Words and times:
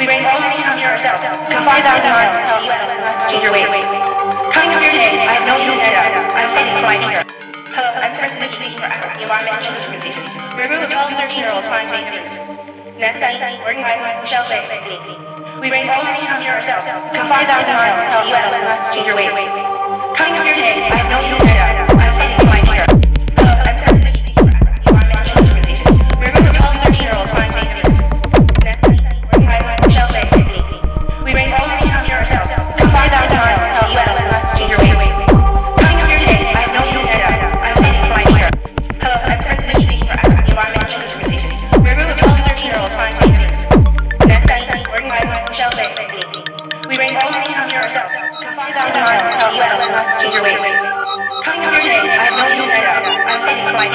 We 0.00 0.08
raise 0.08 0.24
all 0.24 0.40
the 0.40 0.48
on 0.64 0.80
ourselves. 0.96 1.20
Confide 1.52 1.84
our 1.84 2.00
hearts 2.00 2.32
to 2.32 2.56
you 2.64 2.72
change 3.28 3.44
your 3.44 3.52
ways. 3.52 3.68
Coming 4.48 4.80
here 4.80 4.96
today, 4.96 5.28
I 5.28 5.36
have 5.36 5.44
known 5.44 5.60
you 5.60 5.76
Eda. 5.76 6.24
I'm 6.32 6.48
standing 6.56 6.72
for 6.80 6.88
my 6.88 6.96
teacher. 6.96 7.20
Hello, 7.76 8.00
I'm 8.00 8.08
Sarah 8.16 8.32
Smith 8.32 8.48
speaking 8.56 8.80
for 8.80 8.88
the 8.88 9.28
Environmental 9.28 9.60
Change 9.60 9.76
Organization. 9.76 10.24
We're 10.56 10.72
a 10.72 10.88
group 10.88 10.88
13 11.20 11.36
year 11.36 11.52
olds 11.52 11.68
trying 11.68 11.84
to 11.84 12.00
make 12.00 12.08
things. 12.16 12.32
Working 13.60 13.84
by 13.84 14.00
Michelle 14.24 14.48
Bay, 14.48 14.64
and 14.64 14.88
me. 15.04 15.20
We 15.60 15.68
raise 15.68 15.92
all 15.92 16.00
the 16.00 16.16
on 16.32 16.40
ourselves. 16.56 16.88
Confide 17.12 17.52
our 17.52 17.60
hearts 17.60 18.16
to 18.16 18.24
you 18.24 18.32
change 18.96 19.04
here 20.48 20.56
today, 20.56 20.80
I 20.88 20.96
have 20.96 21.12
known 21.12 21.28
you 21.28 21.36
Eda. 21.44 21.69
rain 47.00 47.16
only 47.24 47.54
on 47.56 47.68
to 50.20 50.26
your 50.28 50.42
ways. 50.44 50.60
Come 51.44 51.60
here 51.64 51.80
I've 52.20 52.36
you 52.60 52.66
later. 52.68 52.92
I'm 52.92 53.40
heading 53.40 53.66
for 53.66 53.72
my 53.72 53.88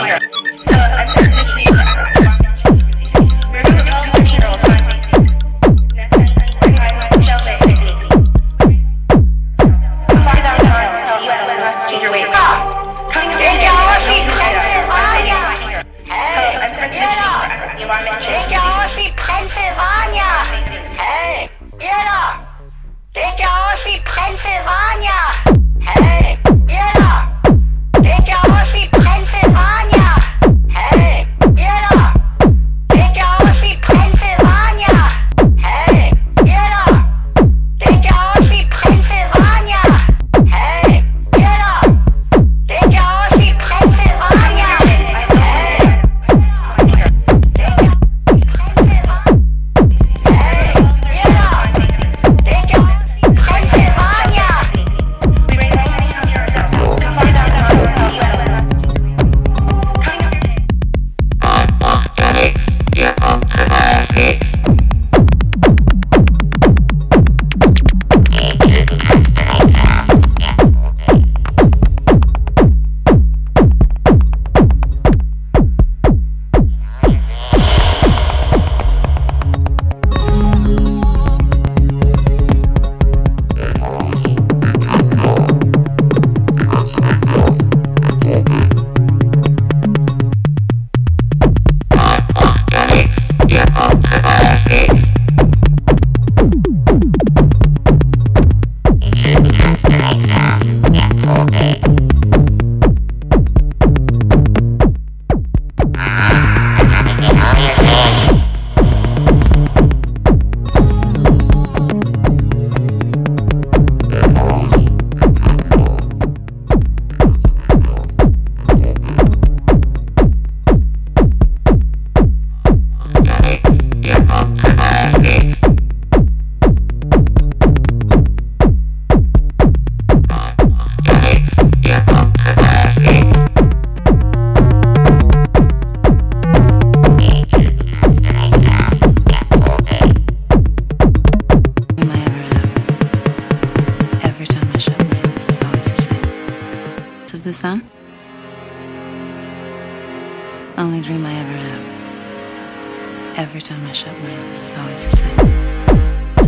Only 150.78 151.00
dream 151.00 151.26
I 151.26 151.34
ever 151.34 151.58
have. 151.58 153.38
Every 153.38 153.62
time 153.62 153.86
I 153.88 153.94
shut 153.94 154.12
my 154.20 154.30
eyes, 154.30 154.60
it's 154.60 154.78
always 154.78 155.06
the 155.06 155.16
same. 155.16 155.40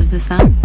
Of 0.02 0.12
the 0.12 0.20
sun? 0.20 0.58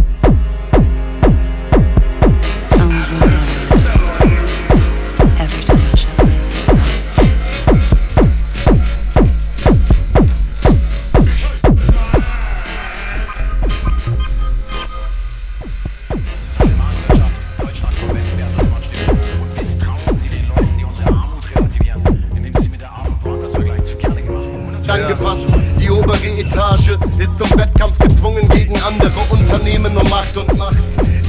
Andere 28.93 29.21
Unternehmen 29.31 29.97
um 29.97 30.09
Macht 30.09 30.37
und 30.37 30.57
Macht. 30.57 30.77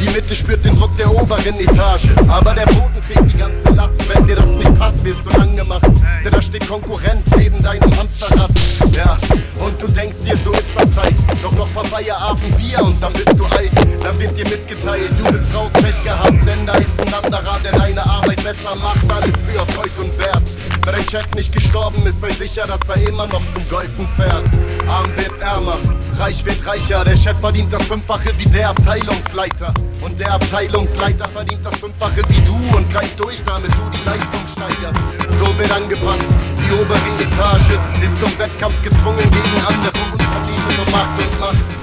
Die 0.01 0.09
Mitte 0.09 0.35
spürt 0.35 0.63
den 0.65 0.75
Druck 0.77 0.95
der 0.97 1.09
oberen 1.09 1.59
Etage. 1.59 2.09
Aber 2.27 2.53
der 2.53 2.65
Boden 2.65 3.01
trägt 3.07 3.33
die 3.33 3.37
ganze 3.37 3.69
Last. 3.69 3.93
Wenn 4.09 4.27
dir 4.27 4.35
das 4.35 4.45
nicht 4.45 4.77
passt, 4.77 5.03
wirst 5.03 5.25
du 5.25 5.41
angemacht. 5.41 5.85
Denn 6.23 6.31
da 6.31 6.41
steht 6.41 6.67
Konkurrenz 6.67 7.25
neben 7.37 7.61
deinem 7.63 7.97
Hamsterrad. 7.97 8.51
Ja, 8.95 9.17
und 9.63 9.81
du 9.81 9.87
denkst 9.87 10.17
dir, 10.25 10.37
so 10.43 10.51
ist 10.51 10.65
das 10.75 10.91
Zeit. 10.91 11.13
Doch 11.41 11.53
noch 11.53 11.71
paar 11.73 11.85
Feierabend 11.85 12.57
Bier 12.57 12.83
und 12.83 13.01
dann 13.01 13.13
bist 13.13 13.33
du 13.37 13.45
alt. 13.45 13.71
Dann 14.03 14.19
wird 14.19 14.37
dir 14.37 14.45
mitgeteilt, 14.45 15.11
du 15.17 15.31
bist 15.31 15.55
raus, 15.55 15.71
Pech 15.73 16.03
gehabt. 16.03 16.33
Denn 16.45 16.65
da 16.65 16.73
ist 16.73 16.99
ein 16.99 17.13
anderer, 17.13 17.59
der 17.63 17.71
deine 17.71 18.05
Arbeit 18.05 18.43
besser 18.43 18.75
macht. 18.75 19.09
Alles 19.09 19.41
für 19.45 19.59
Erfolg 19.59 19.91
und 19.99 20.17
Wert. 20.19 20.52
Wenn 20.85 20.95
dein 20.95 21.09
Chef 21.09 21.33
nicht 21.33 21.53
gestorben 21.53 22.05
ist, 22.05 22.19
sei 22.19 22.31
sicher, 22.31 22.67
dass 22.67 22.79
er 22.89 23.07
immer 23.07 23.25
noch 23.27 23.41
zum 23.53 23.69
Golfen 23.69 24.05
fährt. 24.17 24.43
Arm 24.85 25.05
wird 25.15 25.39
ärmer, 25.39 25.77
reich 26.15 26.43
wird 26.43 26.65
reicher. 26.67 27.05
Der 27.05 27.15
Chef 27.15 27.39
verdient 27.39 27.71
das 27.71 27.85
Fünffache 27.85 28.37
wie 28.37 28.45
der 28.45 28.69
Abteilungsleiter. 28.69 29.73
Und 30.01 30.19
der 30.19 30.33
Abteilungsleiter 30.33 31.29
verdient 31.29 31.65
das 31.65 31.77
Fünffache 31.79 32.21
wie 32.27 32.41
du 32.41 32.55
und 32.75 32.91
greift 32.91 33.17
durch, 33.17 33.41
damit 33.45 33.71
du 33.71 33.81
die 33.93 34.03
Leistung 34.03 34.41
steigerst. 34.51 34.99
So 35.39 35.57
wird 35.57 35.71
angepasst. 35.71 36.25
Die 36.57 36.73
obere 36.73 36.97
Etage 37.17 37.79
ist 38.01 38.19
zum 38.19 38.37
Wettkampf 38.37 38.83
gezwungen 38.83 39.31
gegen 39.31 39.65
andere 39.65 39.93
Unternehmen 40.11 40.85
um 40.85 40.91
Markt 40.91 41.21
und 41.21 41.39
Macht. 41.39 41.82